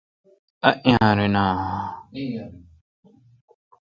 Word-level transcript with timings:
ایّیارینہ 0.69 1.47